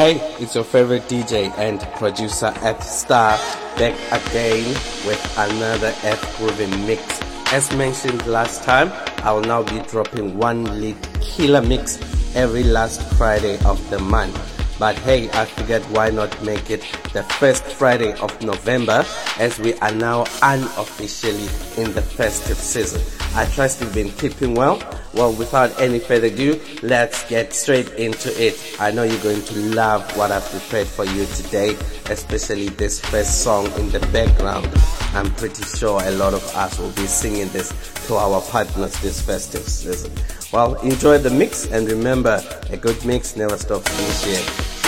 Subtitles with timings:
[0.00, 3.36] hey, it's your favorite DJ and producer F Star
[3.76, 4.64] back again
[5.06, 7.02] with another F Groovy mix.
[7.52, 8.90] As mentioned last time,
[9.22, 11.98] I will now be dropping one lead killer mix
[12.34, 14.34] every last Friday of the month.
[14.78, 16.80] But hey, I figured why not make it
[17.12, 19.04] the first Friday of November
[19.38, 23.02] as we are now unofficially in the festive season.
[23.34, 24.80] I trust you've been keeping well.
[25.12, 28.76] Well, without any further ado, let's get straight into it.
[28.78, 31.76] I know you're going to love what I've prepared for you today,
[32.08, 34.68] especially this first song in the background.
[35.12, 37.72] I'm pretty sure a lot of us will be singing this
[38.06, 40.12] to our partners this festive season.
[40.52, 42.40] Well, enjoy the mix and remember,
[42.70, 44.79] a good mix never stops.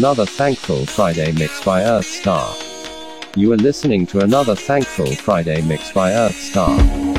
[0.00, 2.56] Another Thankful Friday mix by Earth Star.
[3.36, 7.09] You are listening to another Thankful Friday mix by Earth Star.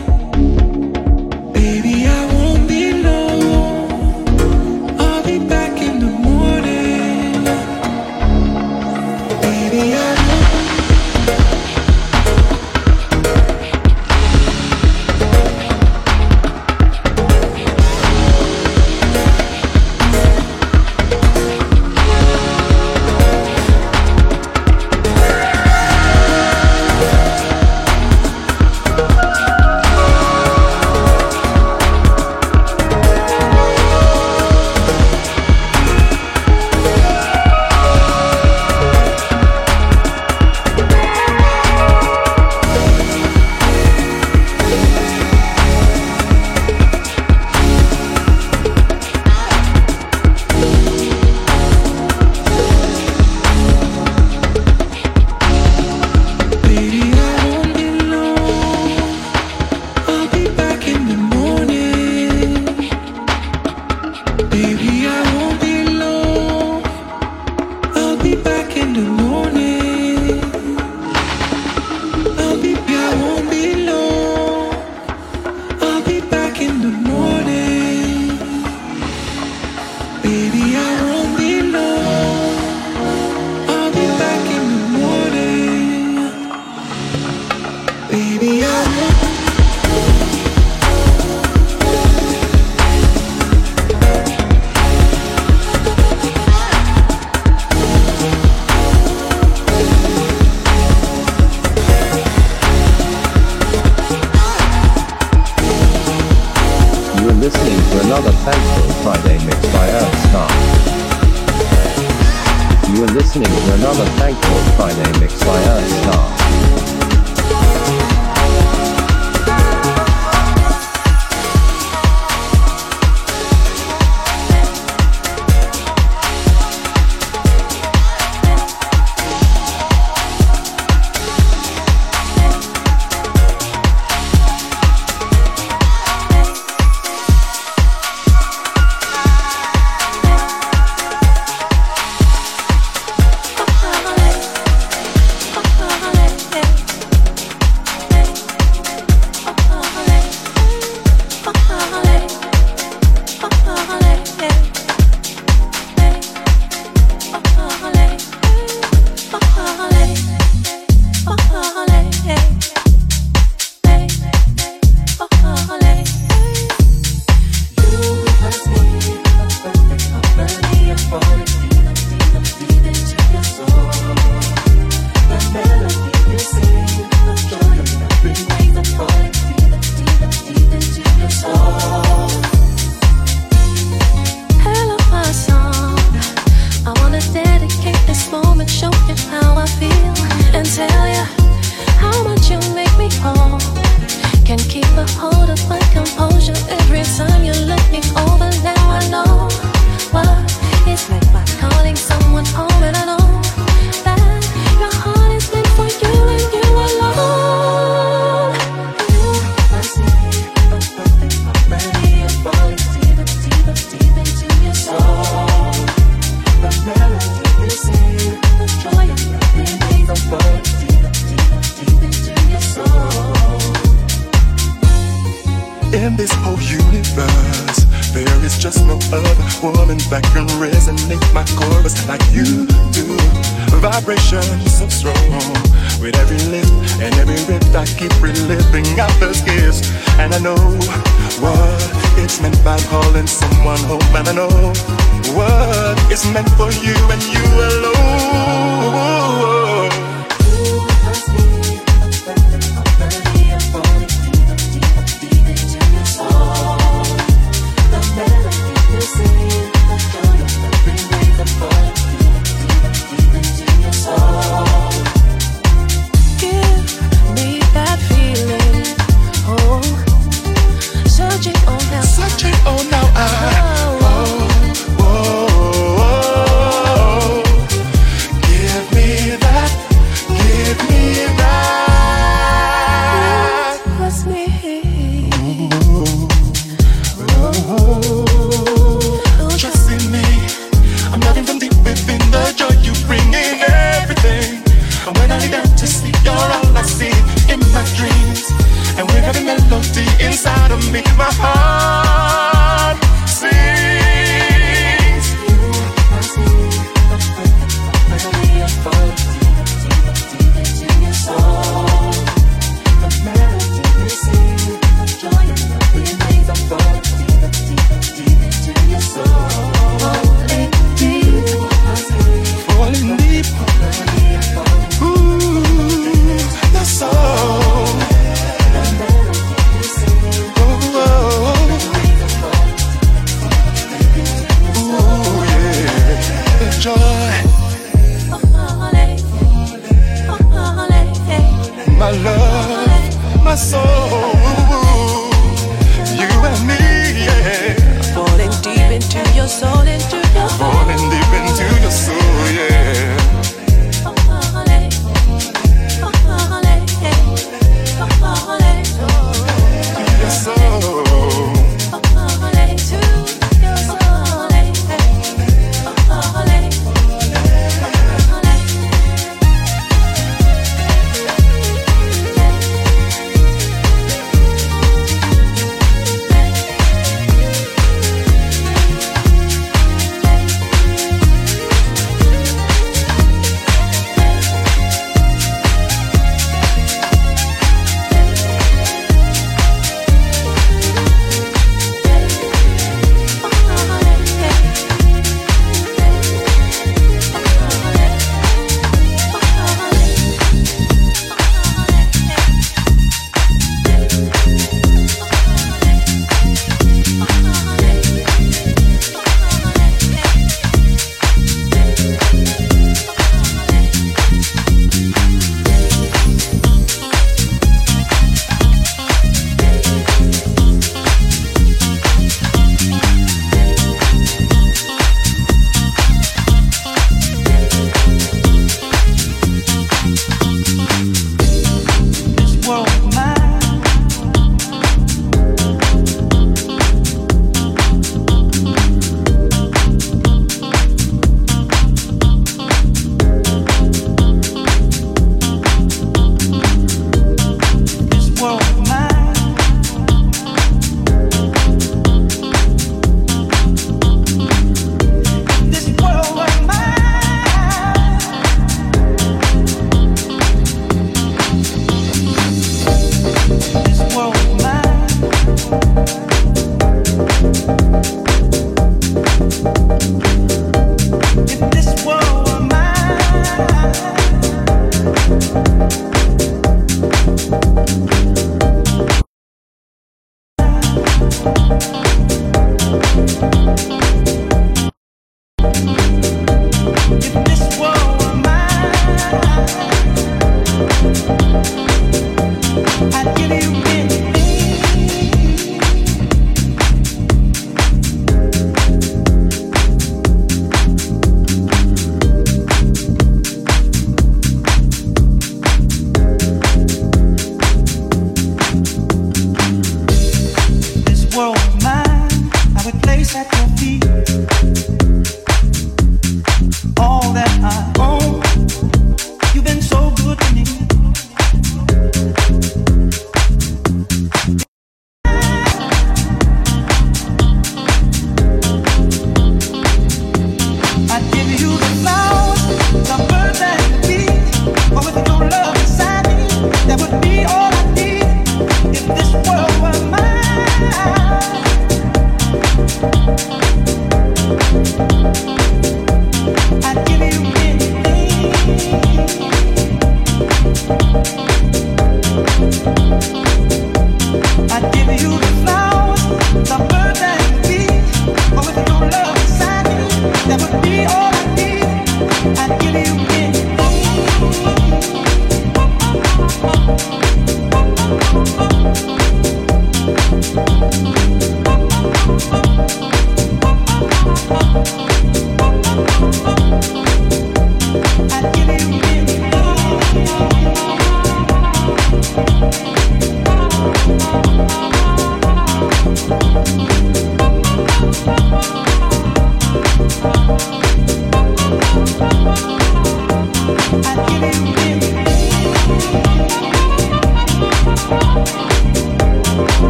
[493.23, 493.60] Give you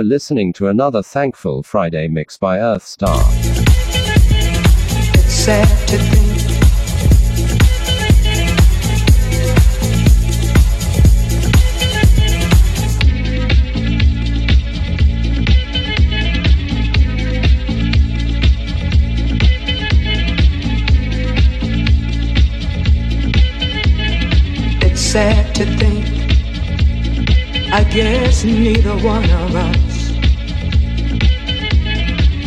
[0.00, 3.22] Are listening to another Thankful Friday mix by Earth Star.
[5.28, 6.40] Sad to think
[27.72, 29.89] I guess neither one of us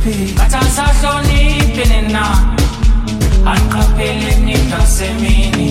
[0.00, 2.24] happy katansasho niphini na
[3.52, 5.68] andqapheli ningasemini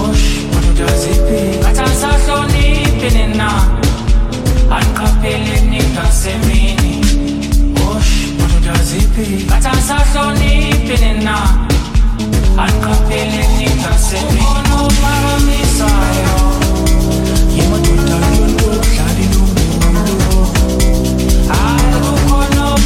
[0.00, 0.26] osh
[0.56, 3.48] oludaziphi katansasho niphini na
[4.76, 6.94] andqapheli ningasemini
[7.90, 8.14] osh
[8.44, 11.36] oludaziphi katansasho niphini na
[12.64, 16.38] andqapheli ningasemini ukhona uphakamisayo
[17.54, 18.18] yimadoda
[18.96, 19.07] yonto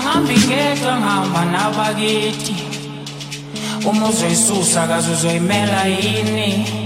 [0.00, 2.54] angabi ngeke ngihamba nabakithi.
[3.88, 6.79] Uma uzoyisusa kaze uzoyimela yini?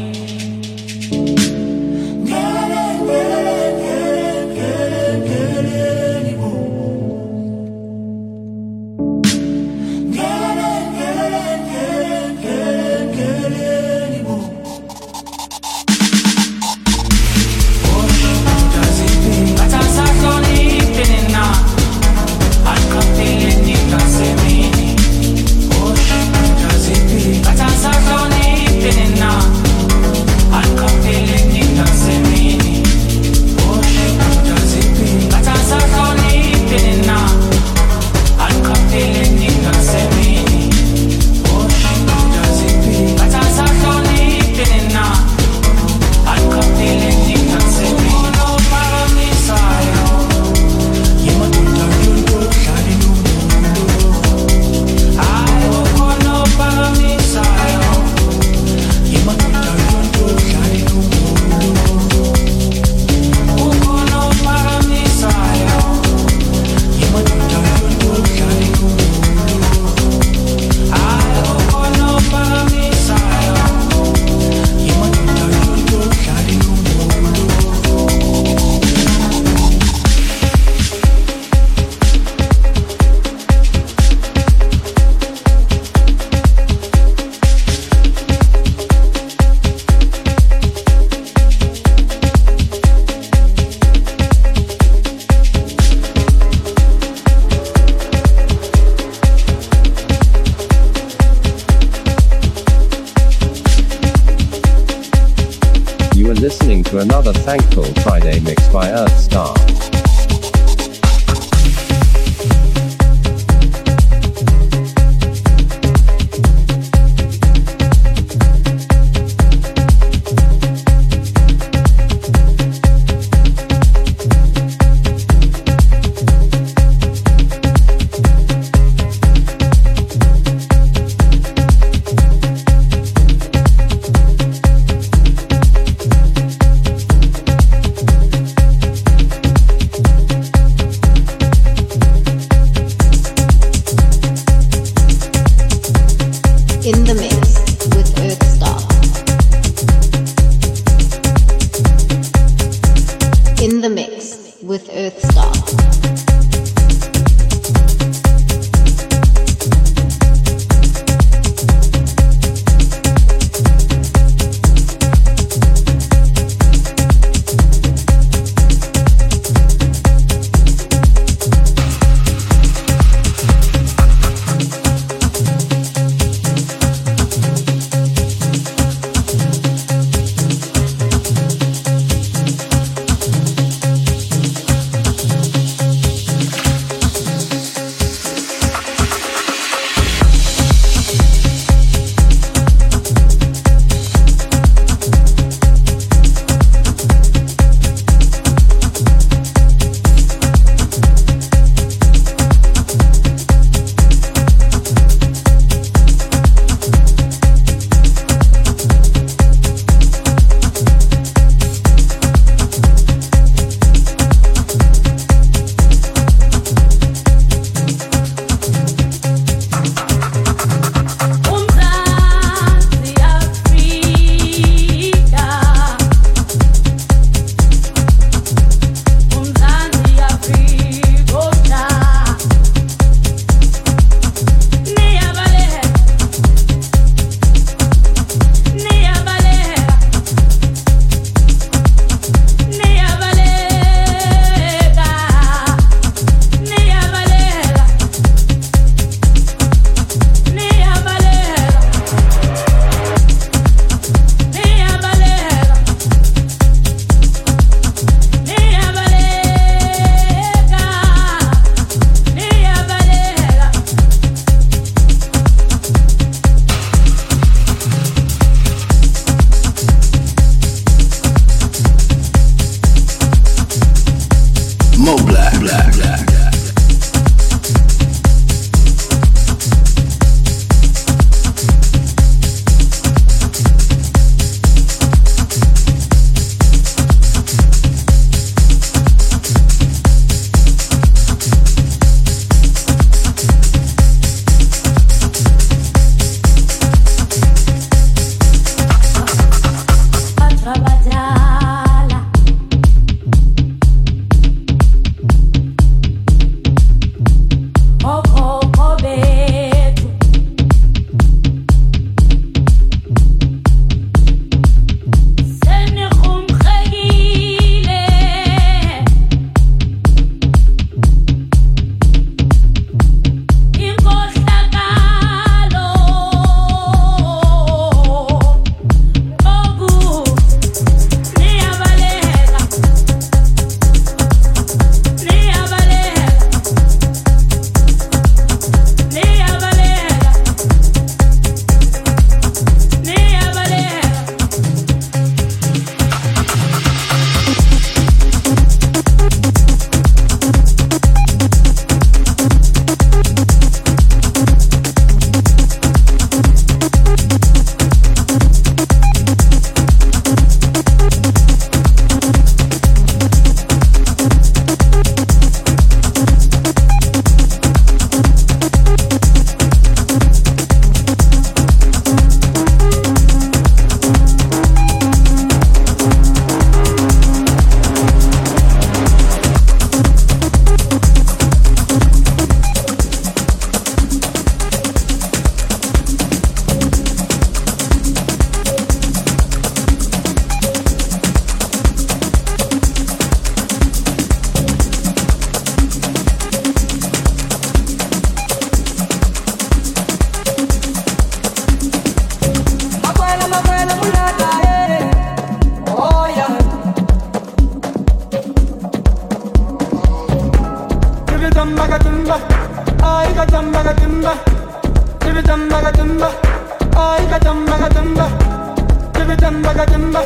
[419.44, 420.22] A maga timba,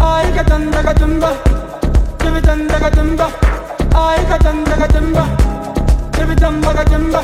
[0.00, 1.30] I got a maga timba.
[2.18, 3.26] Give it a maga timba,
[3.94, 5.24] I got a maga timba.
[6.12, 7.22] Give it a maga timba,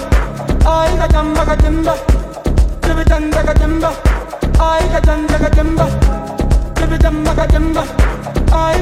[0.67, 1.95] I got a maga timba.
[2.83, 3.91] Give it a maga timba,
[4.65, 5.83] I got a maga timba.
[6.75, 8.03] Give it a maga timba.
[8.55, 8.77] I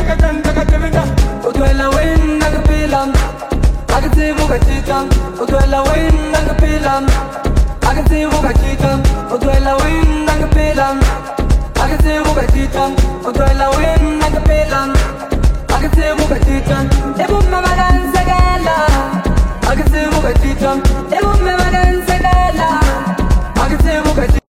[1.48, 2.40] Utwela win
[9.34, 11.00] Utwela win nagapilam
[11.76, 12.92] Akatibu kachitam
[13.28, 14.90] Utwela win nagapilam
[15.76, 16.86] Akatibu kachitam
[17.24, 18.17] Ibu mama gala
[19.70, 20.78] Akatibu kachitam
[21.18, 22.70] Ibu mama dansa gala
[23.64, 24.46] Akatibu kachitam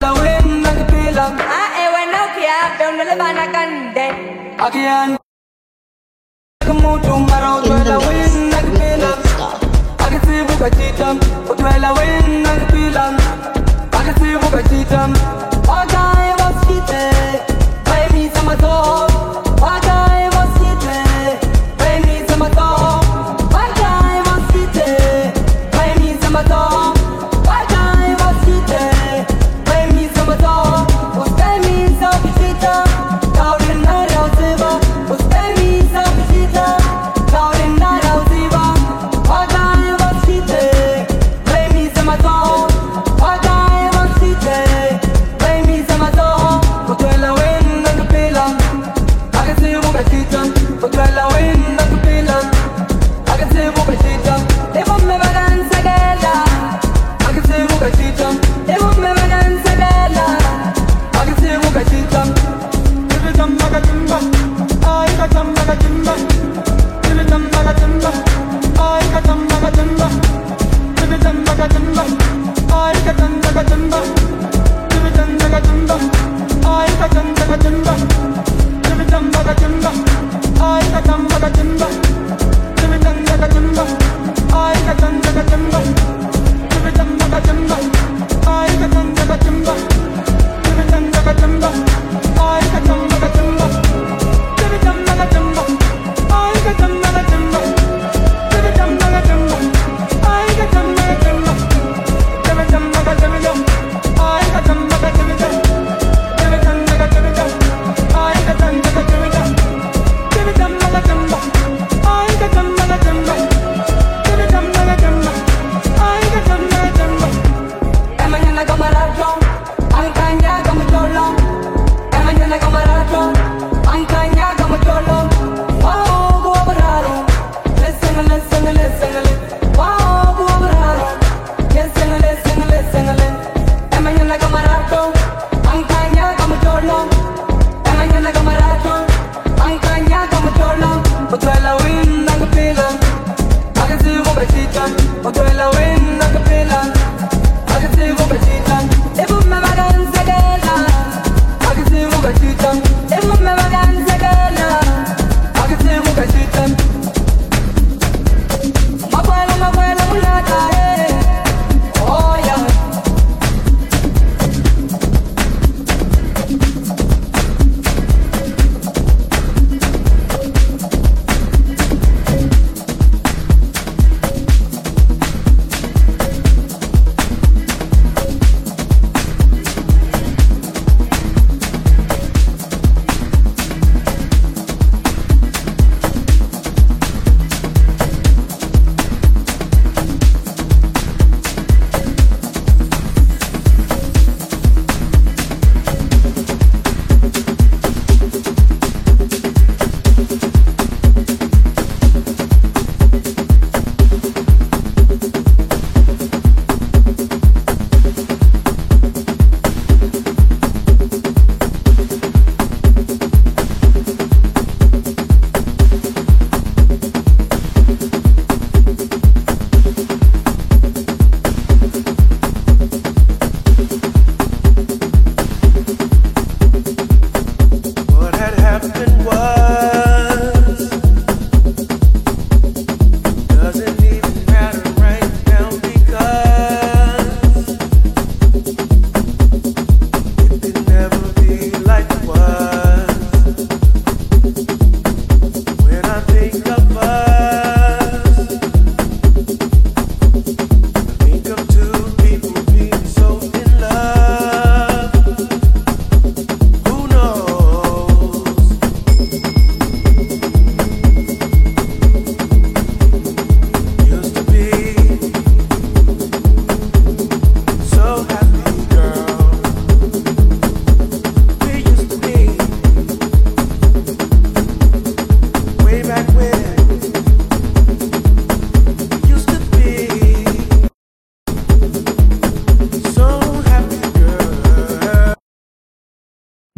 [0.00, 4.12] Utwela win nagapilam Ah, eh, bueno, que ya veo no le van a cantar.
[4.66, 5.10] Akian
[6.64, 9.54] Kamutu maro In the Utwela mix win with nagapilam Earthstar.
[10.04, 11.16] akasibu kachitam
[11.50, 13.14] utwela win nagapilam
[13.98, 15.10] akasibu kachitam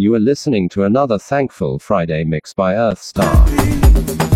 [0.03, 4.32] You are listening to another Thankful Friday mix by Earthstar.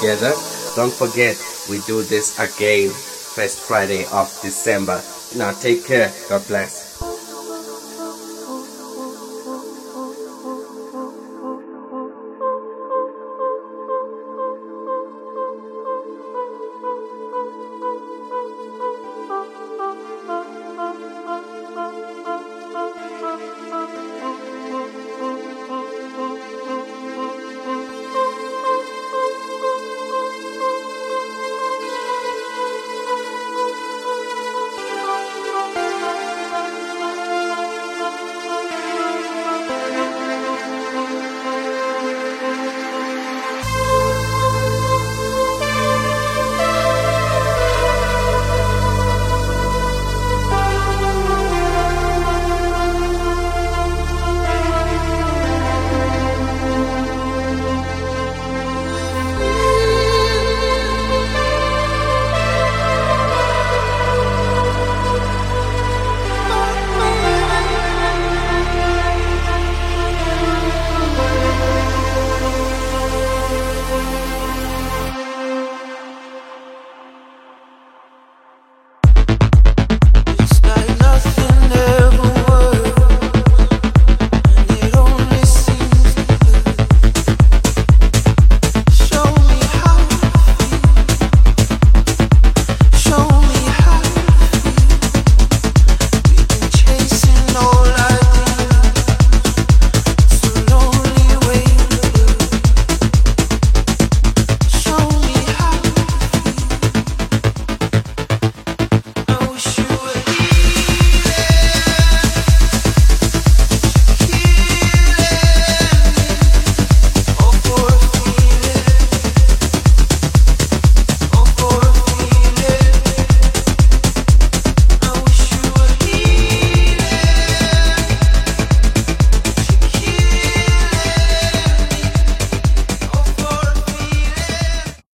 [0.00, 0.32] Together.
[0.76, 1.36] Don't forget,
[1.68, 5.02] we do this again first Friday of December.
[5.36, 6.12] Now take care.
[6.28, 6.79] God bless.